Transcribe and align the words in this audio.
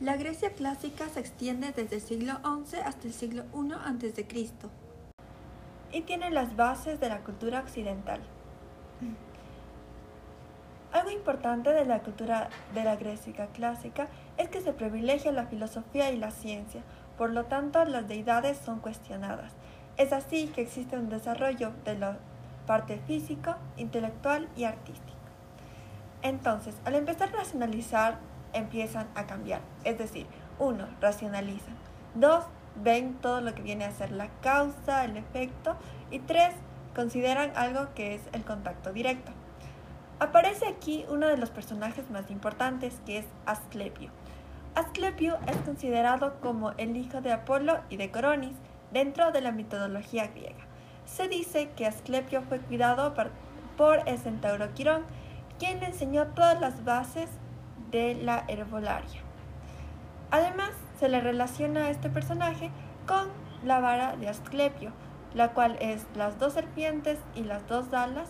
La 0.00 0.16
Grecia 0.16 0.54
clásica 0.54 1.10
se 1.10 1.20
extiende 1.20 1.72
desde 1.72 1.96
el 1.96 2.00
siglo 2.00 2.32
XI 2.64 2.78
hasta 2.78 3.06
el 3.06 3.12
siglo 3.12 3.44
I 3.52 3.72
a.C. 3.72 4.26
y 5.92 6.00
tiene 6.00 6.30
las 6.30 6.56
bases 6.56 6.98
de 7.00 7.10
la 7.10 7.18
cultura 7.18 7.60
occidental. 7.60 8.22
Algo 10.90 11.10
importante 11.10 11.68
de 11.74 11.84
la 11.84 11.98
cultura 11.98 12.48
de 12.72 12.82
la 12.82 12.96
Grecia 12.96 13.48
clásica 13.48 14.08
es 14.38 14.48
que 14.48 14.62
se 14.62 14.72
privilegia 14.72 15.32
la 15.32 15.44
filosofía 15.44 16.10
y 16.10 16.16
la 16.16 16.30
ciencia, 16.30 16.80
por 17.18 17.30
lo 17.30 17.44
tanto 17.44 17.84
las 17.84 18.08
deidades 18.08 18.56
son 18.56 18.80
cuestionadas. 18.80 19.52
Es 19.98 20.14
así 20.14 20.46
que 20.46 20.62
existe 20.62 20.96
un 20.96 21.10
desarrollo 21.10 21.72
de 21.84 21.98
la 21.98 22.16
parte 22.66 22.98
físico, 23.06 23.54
intelectual 23.76 24.48
y 24.56 24.64
artística. 24.64 25.12
Entonces, 26.22 26.74
al 26.86 26.94
empezar 26.94 27.28
a 27.28 27.32
racionalizar, 27.40 28.29
empiezan 28.52 29.08
a 29.14 29.26
cambiar. 29.26 29.60
Es 29.84 29.98
decir, 29.98 30.26
uno, 30.58 30.86
racionalizan. 31.00 31.74
Dos, 32.14 32.44
ven 32.76 33.14
todo 33.14 33.40
lo 33.40 33.54
que 33.54 33.62
viene 33.62 33.84
a 33.84 33.92
ser 33.92 34.12
la 34.12 34.28
causa, 34.40 35.04
el 35.04 35.16
efecto. 35.16 35.76
Y 36.10 36.20
tres, 36.20 36.54
consideran 36.94 37.52
algo 37.56 37.94
que 37.94 38.14
es 38.14 38.22
el 38.32 38.44
contacto 38.44 38.92
directo. 38.92 39.32
Aparece 40.18 40.66
aquí 40.66 41.06
uno 41.08 41.28
de 41.28 41.38
los 41.38 41.50
personajes 41.50 42.10
más 42.10 42.30
importantes, 42.30 43.00
que 43.06 43.18
es 43.18 43.26
Asclepio. 43.46 44.10
Asclepio 44.74 45.38
es 45.46 45.56
considerado 45.58 46.38
como 46.40 46.72
el 46.72 46.96
hijo 46.96 47.20
de 47.20 47.32
Apolo 47.32 47.80
y 47.88 47.96
de 47.96 48.10
Coronis 48.10 48.54
dentro 48.92 49.32
de 49.32 49.40
la 49.40 49.50
mitología 49.50 50.28
griega. 50.28 50.64
Se 51.06 51.26
dice 51.26 51.70
que 51.70 51.86
Asclepio 51.86 52.42
fue 52.42 52.58
cuidado 52.58 53.14
por 53.76 54.02
el 54.06 54.18
centauro 54.18 54.72
Quirón, 54.74 55.04
quien 55.58 55.80
le 55.80 55.86
enseñó 55.86 56.28
todas 56.28 56.60
las 56.60 56.84
bases 56.84 57.28
de 57.90 58.14
la 58.14 58.44
herbolaria. 58.48 59.20
Además, 60.30 60.70
se 60.98 61.08
le 61.08 61.20
relaciona 61.20 61.86
a 61.86 61.90
este 61.90 62.10
personaje 62.10 62.70
con 63.06 63.28
la 63.64 63.80
vara 63.80 64.16
de 64.16 64.28
Asclepio, 64.28 64.92
la 65.34 65.52
cual 65.52 65.76
es 65.80 66.06
las 66.14 66.38
dos 66.38 66.52
serpientes 66.52 67.18
y 67.34 67.44
las 67.44 67.66
dos 67.66 67.92
alas 67.92 68.28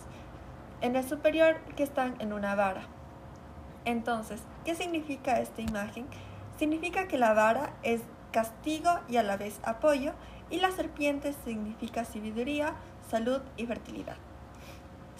en 0.81 0.95
el 0.95 1.07
superior 1.07 1.57
que 1.75 1.83
están 1.83 2.15
en 2.19 2.33
una 2.33 2.55
vara. 2.55 2.83
Entonces, 3.85 4.41
¿qué 4.65 4.75
significa 4.75 5.39
esta 5.39 5.61
imagen? 5.61 6.05
Significa 6.57 7.07
que 7.07 7.17
la 7.17 7.33
vara 7.33 7.73
es 7.83 8.01
castigo 8.31 8.99
y 9.09 9.17
a 9.17 9.23
la 9.23 9.37
vez 9.37 9.59
apoyo, 9.63 10.13
y 10.49 10.59
la 10.59 10.71
serpiente 10.71 11.33
significa 11.45 12.03
sabiduría, 12.03 12.73
salud 13.09 13.41
y 13.57 13.65
fertilidad. 13.65 14.17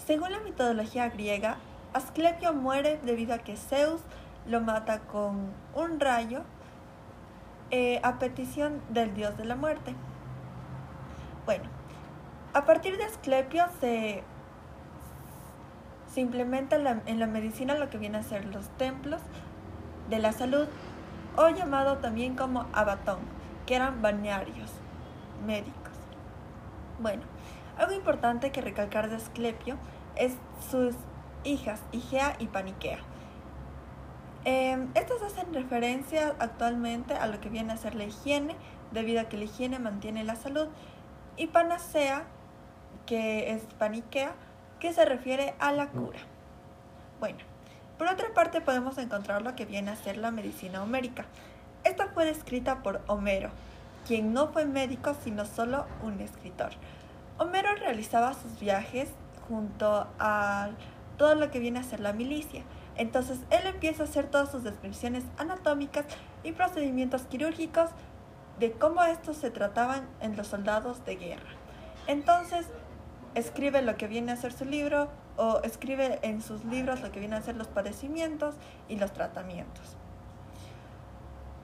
Según 0.06 0.32
la 0.32 0.40
mitología 0.40 1.08
griega, 1.08 1.56
Asclepio 1.94 2.52
muere 2.52 2.98
debido 3.02 3.34
a 3.34 3.38
que 3.38 3.56
Zeus 3.56 4.00
lo 4.46 4.60
mata 4.60 5.00
con 5.00 5.52
un 5.74 6.00
rayo 6.00 6.42
eh, 7.70 8.00
a 8.02 8.18
petición 8.18 8.82
del 8.90 9.14
dios 9.14 9.36
de 9.36 9.44
la 9.44 9.56
muerte. 9.56 9.94
Bueno, 11.46 11.64
a 12.54 12.64
partir 12.64 12.98
de 12.98 13.04
Asclepio 13.04 13.64
se 13.80 14.22
implementa 16.16 16.76
en 16.76 17.18
la, 17.18 17.26
medicina 17.26 17.74
lo 17.76 17.88
que 17.88 17.98
viene 17.98 18.18
a 18.18 18.22
ser 18.22 18.44
los 18.44 18.68
templos 18.76 19.22
de 20.10 20.18
la 20.18 20.32
salud 20.32 20.68
o 21.36 21.48
llamado 21.48 21.96
también 21.98 22.36
como 22.36 22.66
abatón, 22.74 23.20
que 23.66 23.76
eran 23.76 24.02
balnearios 24.02 24.70
médicos. 25.46 25.94
Bueno, 27.00 27.22
algo 27.78 27.92
importante 27.92 28.52
que 28.52 28.60
recalcar 28.60 29.08
de 29.08 29.16
Asclepio 29.16 29.78
es 30.16 30.34
sus 30.70 30.94
hijas, 31.44 31.82
Igea 31.92 32.36
y 32.38 32.48
Paniquea. 32.48 32.98
Em, 34.44 34.88
estas 34.94 35.22
hacen 35.22 35.54
referencia 35.54 36.34
actualmente 36.38 37.14
a 37.14 37.26
lo 37.26 37.40
que 37.40 37.48
viene 37.48 37.72
a 37.72 37.76
ser 37.76 37.94
la 37.94 38.04
higiene, 38.04 38.56
debido 38.90 39.20
a 39.20 39.24
que 39.24 39.36
la 39.36 39.44
higiene 39.44 39.78
mantiene 39.78 40.24
la 40.24 40.36
salud, 40.36 40.68
y 41.36 41.46
Panacea, 41.46 42.24
que 43.06 43.52
es 43.52 43.62
Paniquea, 43.78 44.34
que 44.80 44.92
se 44.92 45.04
refiere 45.04 45.54
a 45.60 45.72
la 45.72 45.88
cura. 45.88 46.18
Bueno, 47.20 47.38
por 47.98 48.08
otra 48.08 48.34
parte 48.34 48.60
podemos 48.60 48.98
encontrar 48.98 49.42
lo 49.42 49.54
que 49.54 49.64
viene 49.64 49.92
a 49.92 49.96
ser 49.96 50.16
la 50.16 50.32
medicina 50.32 50.82
homérica. 50.82 51.24
Esta 51.84 52.08
fue 52.08 52.24
descrita 52.24 52.82
por 52.82 53.00
Homero, 53.06 53.50
quien 54.06 54.32
no 54.32 54.48
fue 54.48 54.64
médico 54.64 55.14
sino 55.22 55.44
solo 55.44 55.86
un 56.02 56.20
escritor. 56.20 56.70
Homero 57.38 57.74
realizaba 57.76 58.34
sus 58.34 58.58
viajes 58.58 59.08
junto 59.48 60.08
a 60.18 60.70
todo 61.16 61.36
lo 61.36 61.50
que 61.50 61.60
viene 61.60 61.78
a 61.78 61.84
ser 61.84 62.00
la 62.00 62.12
milicia. 62.12 62.62
Entonces 62.96 63.38
él 63.50 63.66
empieza 63.66 64.02
a 64.02 64.06
hacer 64.06 64.26
todas 64.26 64.50
sus 64.50 64.64
descripciones 64.64 65.24
anatómicas 65.38 66.06
y 66.44 66.52
procedimientos 66.52 67.22
quirúrgicos 67.22 67.90
de 68.58 68.72
cómo 68.72 69.02
estos 69.04 69.36
se 69.36 69.50
trataban 69.50 70.06
en 70.20 70.36
los 70.36 70.48
soldados 70.48 71.04
de 71.04 71.16
guerra. 71.16 71.50
Entonces 72.06 72.66
escribe 73.34 73.82
lo 73.82 73.96
que 73.96 74.06
viene 74.06 74.32
a 74.32 74.36
ser 74.36 74.52
su 74.52 74.64
libro 74.64 75.08
o 75.36 75.60
escribe 75.62 76.18
en 76.22 76.42
sus 76.42 76.64
libros 76.64 77.00
lo 77.00 77.10
que 77.10 77.20
viene 77.20 77.36
a 77.36 77.42
ser 77.42 77.56
los 77.56 77.68
padecimientos 77.68 78.54
y 78.88 78.96
los 78.96 79.12
tratamientos. 79.12 79.96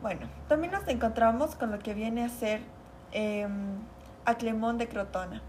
Bueno, 0.01 0.29
también 0.49 0.73
nos 0.73 0.87
encontramos 0.89 1.57
con 1.57 1.71
lo 1.71 1.79
que 1.81 1.93
viene 1.93 2.25
a 2.25 2.29
ser 2.29 2.61
eh, 3.13 3.47
Aclemón 4.25 4.79
de 4.79 4.89
Crotona. 4.89 5.43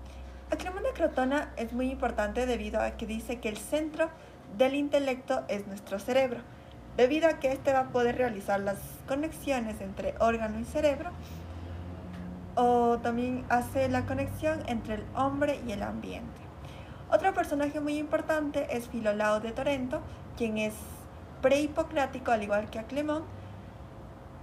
Aclemón 0.51 0.83
de 0.83 0.91
Crotona 0.93 1.53
es 1.55 1.73
muy 1.73 1.91
importante 1.91 2.45
debido 2.47 2.81
a 2.81 2.91
que 2.91 3.05
dice 3.05 3.39
que 3.39 3.49
el 3.49 3.57
centro 3.57 4.09
del 4.57 4.75
intelecto 4.75 5.43
es 5.47 5.67
nuestro 5.67 5.99
cerebro, 5.99 6.39
debido 6.97 7.29
a 7.29 7.39
que 7.39 7.51
éste 7.51 7.73
va 7.73 7.79
a 7.79 7.87
poder 7.89 8.17
realizar 8.17 8.59
las 8.59 8.77
conexiones 9.07 9.81
entre 9.81 10.15
órgano 10.19 10.59
y 10.59 10.65
cerebro 10.65 11.11
o 12.55 12.97
también 12.99 13.45
hace 13.49 13.87
la 13.87 14.05
conexión 14.05 14.61
entre 14.67 14.95
el 14.95 15.05
hombre 15.15 15.61
y 15.65 15.71
el 15.71 15.81
ambiente. 15.81 16.41
Otro 17.09 17.33
personaje 17.33 17.79
muy 17.79 17.97
importante 17.97 18.67
es 18.75 18.89
Filolao 18.89 19.39
de 19.39 19.51
Torento, 19.51 20.01
quien 20.37 20.57
es 20.57 20.73
prehipocrático 21.41 22.31
al 22.31 22.43
igual 22.43 22.69
que 22.69 22.79
Aclemón, 22.79 23.23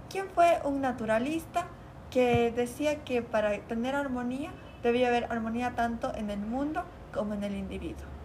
quien 0.09 0.27
fue 0.29 0.59
un 0.63 0.81
naturalista 0.81 1.67
que 2.09 2.51
decía 2.51 3.03
que 3.03 3.21
para 3.21 3.57
tener 3.59 3.93
armonía 3.95 4.51
debía 4.81 5.09
haber 5.09 5.25
armonía 5.25 5.75
tanto 5.75 6.13
en 6.15 6.29
el 6.29 6.39
mundo 6.39 6.83
como 7.13 7.35
en 7.35 7.43
el 7.43 7.55
individuo. 7.55 8.16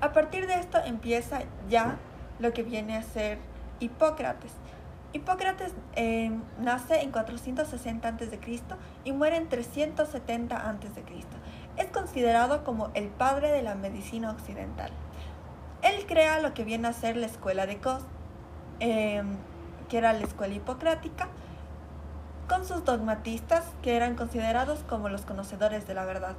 A 0.00 0.12
partir 0.12 0.46
de 0.46 0.54
esto 0.54 0.78
empieza 0.84 1.40
ya 1.68 1.96
lo 2.38 2.52
que 2.52 2.62
viene 2.62 2.96
a 2.96 3.02
ser 3.02 3.38
Hipócrates, 3.80 4.52
Hipócrates 5.16 5.72
eh, 5.94 6.30
nace 6.60 7.00
en 7.00 7.10
460 7.10 8.06
a.C. 8.06 8.38
y 9.04 9.12
muere 9.12 9.36
en 9.36 9.48
370 9.48 10.56
a.C. 10.56 11.02
Es 11.78 11.86
considerado 11.86 12.64
como 12.64 12.90
el 12.92 13.08
padre 13.08 13.50
de 13.50 13.62
la 13.62 13.74
medicina 13.74 14.30
occidental. 14.30 14.90
Él 15.80 16.04
crea 16.06 16.40
lo 16.40 16.52
que 16.52 16.64
viene 16.64 16.88
a 16.88 16.92
ser 16.92 17.16
la 17.16 17.26
escuela 17.26 17.66
de 17.66 17.78
Cos, 17.78 18.02
em, 18.80 19.36
que 19.88 19.96
era 19.96 20.12
la 20.12 20.24
escuela 20.24 20.54
hipocrática, 20.54 21.28
con 22.46 22.66
sus 22.66 22.84
dogmatistas 22.84 23.64
que 23.82 23.96
eran 23.96 24.16
considerados 24.16 24.80
como 24.80 25.08
los 25.08 25.22
conocedores 25.22 25.86
de 25.86 25.94
la 25.94 26.04
verdad. 26.04 26.36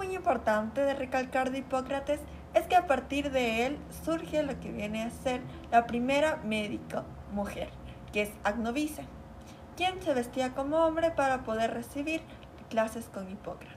Muy 0.00 0.16
importante 0.16 0.80
de 0.80 0.94
recalcar 0.94 1.50
de 1.50 1.58
Hipócrates 1.58 2.20
es 2.54 2.66
que 2.66 2.74
a 2.74 2.86
partir 2.86 3.30
de 3.30 3.66
él 3.66 3.78
surge 4.02 4.42
lo 4.42 4.58
que 4.58 4.72
viene 4.72 5.02
a 5.02 5.10
ser 5.10 5.42
la 5.70 5.86
primera 5.86 6.36
médico 6.42 7.04
mujer, 7.34 7.68
que 8.10 8.22
es 8.22 8.30
Agnovice, 8.42 9.04
quien 9.76 10.00
se 10.00 10.14
vestía 10.14 10.54
como 10.54 10.78
hombre 10.86 11.10
para 11.10 11.42
poder 11.42 11.74
recibir 11.74 12.22
clases 12.70 13.10
con 13.10 13.30
Hipócrates. 13.30 13.76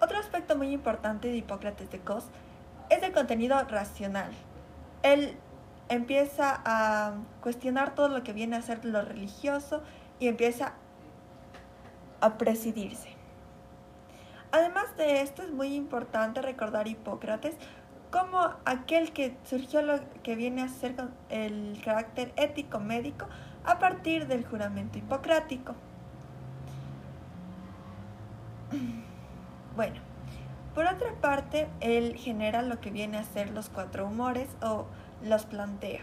Otro 0.00 0.18
aspecto 0.18 0.56
muy 0.56 0.70
importante 0.70 1.26
de 1.26 1.38
Hipócrates 1.38 1.90
de 1.90 1.98
Cos 1.98 2.26
es 2.90 3.02
el 3.02 3.10
contenido 3.10 3.60
racional. 3.64 4.30
Él 5.02 5.36
empieza 5.88 6.62
a 6.64 7.14
cuestionar 7.40 7.96
todo 7.96 8.06
lo 8.06 8.22
que 8.22 8.34
viene 8.34 8.54
a 8.54 8.62
ser 8.62 8.84
lo 8.84 9.02
religioso 9.02 9.82
y 10.20 10.28
empieza 10.28 10.74
a 12.20 12.38
presidirse. 12.38 13.19
Además 14.52 14.96
de 14.96 15.22
esto, 15.22 15.42
es 15.42 15.50
muy 15.52 15.74
importante 15.74 16.42
recordar 16.42 16.88
Hipócrates 16.88 17.54
como 18.10 18.40
aquel 18.64 19.12
que 19.12 19.36
surgió 19.44 19.82
lo 19.82 20.00
que 20.22 20.34
viene 20.34 20.62
a 20.62 20.68
ser 20.68 20.96
el 21.28 21.80
carácter 21.84 22.32
ético 22.36 22.80
médico 22.80 23.26
a 23.64 23.78
partir 23.78 24.26
del 24.26 24.44
juramento 24.44 24.98
hipocrático. 24.98 25.74
Bueno, 29.76 30.00
por 30.74 30.86
otra 30.86 31.12
parte, 31.20 31.68
él 31.80 32.16
genera 32.16 32.62
lo 32.62 32.80
que 32.80 32.90
viene 32.90 33.18
a 33.18 33.24
ser 33.24 33.50
los 33.50 33.68
cuatro 33.68 34.06
humores 34.06 34.48
o 34.62 34.86
los 35.22 35.44
plantea, 35.46 36.00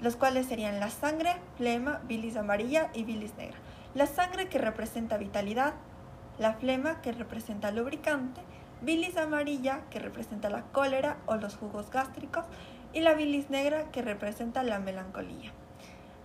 los 0.00 0.16
cuales 0.16 0.46
serían 0.46 0.80
la 0.80 0.90
sangre, 0.90 1.36
flema, 1.56 2.00
bilis 2.04 2.36
amarilla 2.36 2.90
y 2.92 3.04
bilis 3.04 3.34
negra. 3.36 3.56
La 3.94 4.06
sangre 4.06 4.48
que 4.48 4.58
representa 4.58 5.16
vitalidad, 5.16 5.74
la 6.38 6.54
flema 6.54 7.00
que 7.00 7.12
representa 7.12 7.70
lubricante, 7.70 8.40
bilis 8.80 9.16
amarilla 9.16 9.82
que 9.90 9.98
representa 9.98 10.50
la 10.50 10.62
cólera 10.62 11.18
o 11.26 11.36
los 11.36 11.56
jugos 11.56 11.90
gástricos 11.90 12.44
y 12.92 13.00
la 13.00 13.14
bilis 13.14 13.50
negra 13.50 13.90
que 13.90 14.02
representa 14.02 14.62
la 14.62 14.78
melancolía. 14.78 15.52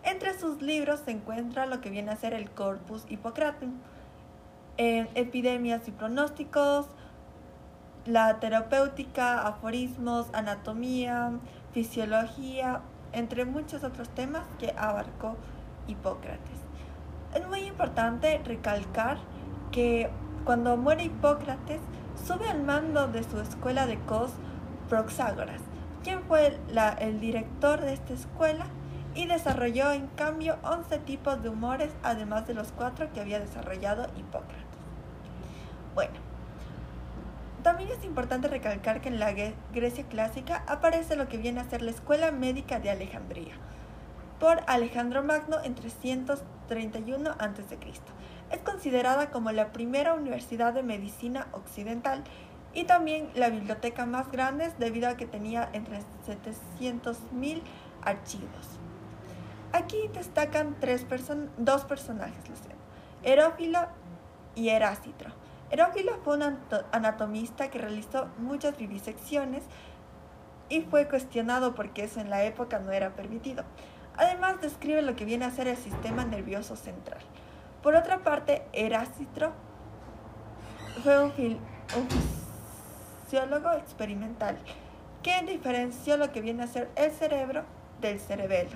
Entre 0.03 0.37
sus 0.37 0.61
libros 0.61 1.01
se 1.01 1.11
encuentra 1.11 1.65
lo 1.65 1.81
que 1.81 1.89
viene 1.89 2.11
a 2.11 2.15
ser 2.15 2.33
el 2.33 2.49
Corpus 2.49 3.05
Hippocratum, 3.09 3.73
epidemias 4.77 5.87
y 5.87 5.91
pronósticos, 5.91 6.87
la 8.05 8.39
terapéutica, 8.39 9.45
aforismos, 9.45 10.27
anatomía, 10.33 11.31
fisiología, 11.73 12.81
entre 13.11 13.45
muchos 13.45 13.83
otros 13.83 14.09
temas 14.09 14.45
que 14.59 14.73
abarcó 14.77 15.35
Hipócrates. 15.87 16.59
Es 17.33 17.45
muy 17.47 17.61
importante 17.61 18.39
recalcar 18.45 19.17
que 19.71 20.09
cuando 20.45 20.77
muere 20.77 21.03
Hipócrates, 21.03 21.81
sube 22.25 22.47
al 22.49 22.63
mando 22.63 23.07
de 23.07 23.23
su 23.23 23.39
escuela 23.39 23.85
de 23.85 23.99
Cos 23.99 24.31
Proxágoras, 24.89 25.61
quien 26.03 26.21
fue 26.23 26.57
el 26.99 27.19
director 27.19 27.81
de 27.81 27.93
esta 27.93 28.13
escuela 28.13 28.67
y 29.13 29.25
desarrolló 29.25 29.91
en 29.91 30.07
cambio 30.07 30.57
11 30.63 30.99
tipos 30.99 31.41
de 31.41 31.49
humores, 31.49 31.91
además 32.03 32.47
de 32.47 32.53
los 32.53 32.71
cuatro 32.71 33.11
que 33.11 33.19
había 33.19 33.39
desarrollado 33.39 34.07
Hipócrates. 34.15 34.65
Bueno, 35.95 36.13
también 37.63 37.89
es 37.89 38.05
importante 38.05 38.47
recalcar 38.47 39.01
que 39.01 39.09
en 39.09 39.19
la 39.19 39.33
Grecia 39.73 40.05
clásica 40.05 40.63
aparece 40.67 41.15
lo 41.15 41.27
que 41.27 41.37
viene 41.37 41.59
a 41.59 41.69
ser 41.69 41.81
la 41.81 41.91
Escuela 41.91 42.31
Médica 42.31 42.79
de 42.79 42.91
Alejandría, 42.91 43.55
por 44.39 44.61
Alejandro 44.67 45.23
Magno 45.23 45.57
en 45.63 45.75
331 45.75 47.31
a.C. 47.31 47.77
Es 48.51 48.61
considerada 48.61 49.29
como 49.29 49.51
la 49.51 49.73
primera 49.73 50.13
universidad 50.13 50.73
de 50.73 50.83
medicina 50.83 51.47
occidental 51.51 52.23
y 52.73 52.85
también 52.85 53.29
la 53.35 53.49
biblioteca 53.49 54.05
más 54.05 54.31
grande 54.31 54.71
debido 54.77 55.09
a 55.09 55.17
que 55.17 55.25
tenía 55.25 55.69
entre 55.73 55.99
700.000 56.25 57.61
archivos. 58.03 58.79
Aquí 59.73 59.97
destacan 60.13 60.75
dos 61.57 61.83
personajes, 61.85 62.35
Herófilo 63.23 63.79
y 64.55 64.69
Herácitro. 64.69 65.31
Herófilo 65.69 66.17
fue 66.23 66.37
un 66.37 66.57
anatomista 66.91 67.69
que 67.69 67.79
realizó 67.79 68.29
muchas 68.37 68.77
vivisecciones 68.77 69.63
y 70.69 70.81
fue 70.81 71.07
cuestionado 71.07 71.75
porque 71.75 72.03
eso 72.03 72.21
en 72.21 72.29
la 72.29 72.43
época 72.43 72.79
no 72.79 72.91
era 72.91 73.15
permitido. 73.15 73.65
Además 74.15 74.61
describe 74.61 75.01
lo 75.01 75.15
que 75.15 75.25
viene 75.25 75.45
a 75.45 75.51
ser 75.51 75.67
el 75.67 75.77
sistema 75.77 76.23
nervioso 76.23 76.75
central. 76.75 77.19
Por 77.87 77.95
otra 77.95 78.17
parte, 78.17 78.63
Herácitro 78.73 79.53
fue 81.03 81.23
un, 81.23 81.31
un 81.31 82.07
fisiólogo 83.23 83.71
experimental 83.71 84.57
que 85.23 85.41
diferenció 85.43 86.17
lo 86.17 86.33
que 86.33 86.41
viene 86.41 86.63
a 86.63 86.67
ser 86.67 86.89
el 86.97 87.11
cerebro 87.11 87.63
del 88.01 88.19
cerebelo. 88.19 88.75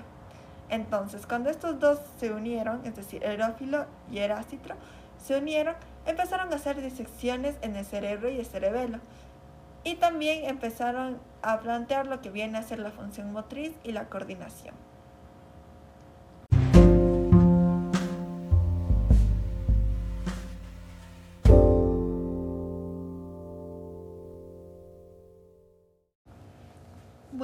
Entonces, 0.70 1.26
cuando 1.26 1.50
estos 1.50 1.78
dos 1.78 1.98
se 2.18 2.32
unieron, 2.32 2.86
es 2.86 2.96
decir, 2.96 3.22
Herófilo 3.22 3.84
y 4.10 4.20
Herácitro, 4.20 4.76
se 5.22 5.36
unieron, 5.36 5.74
empezaron 6.06 6.50
a 6.50 6.56
hacer 6.56 6.80
disecciones 6.80 7.56
en 7.60 7.76
el 7.76 7.84
cerebro 7.84 8.30
y 8.30 8.38
el 8.38 8.46
cerebelo. 8.46 8.98
Y 9.84 9.96
también 9.96 10.46
empezaron 10.46 11.20
a 11.42 11.60
plantear 11.60 12.06
lo 12.06 12.22
que 12.22 12.30
viene 12.30 12.56
a 12.56 12.62
ser 12.62 12.78
la 12.78 12.92
función 12.92 13.30
motriz 13.30 13.74
y 13.84 13.92
la 13.92 14.06
coordinación. 14.06 14.74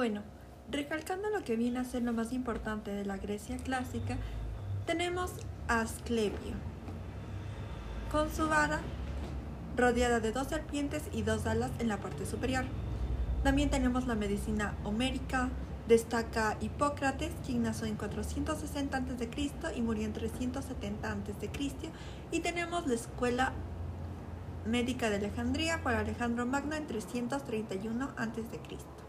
Bueno, 0.09 0.23
recalcando 0.71 1.29
lo 1.29 1.43
que 1.43 1.55
viene 1.55 1.77
a 1.77 1.83
ser 1.83 2.01
lo 2.01 2.13
más 2.13 2.33
importante 2.33 2.89
de 2.89 3.05
la 3.05 3.17
Grecia 3.17 3.57
clásica, 3.57 4.17
tenemos 4.87 5.29
a 5.67 5.81
Asclepio, 5.81 6.55
con 8.11 8.31
su 8.31 8.49
vara 8.49 8.79
rodeada 9.77 10.19
de 10.19 10.31
dos 10.31 10.47
serpientes 10.47 11.03
y 11.13 11.21
dos 11.21 11.45
alas 11.45 11.69
en 11.77 11.89
la 11.89 11.97
parte 11.97 12.25
superior. 12.25 12.65
También 13.43 13.69
tenemos 13.69 14.07
la 14.07 14.15
medicina 14.15 14.73
homérica, 14.83 15.49
destaca 15.87 16.57
Hipócrates, 16.59 17.31
quien 17.45 17.61
nació 17.61 17.85
en 17.85 17.95
460 17.95 18.97
a.C. 18.97 19.51
y 19.75 19.81
murió 19.83 20.05
en 20.05 20.13
370 20.13 21.11
a.C. 21.11 21.51
Y 22.31 22.39
tenemos 22.39 22.87
la 22.87 22.95
escuela 22.95 23.53
médica 24.65 25.11
de 25.11 25.17
Alejandría 25.17 25.83
por 25.83 25.93
Alejandro 25.93 26.47
Magno 26.47 26.75
en 26.75 26.87
331 26.87 28.09
a.C. 28.17 29.08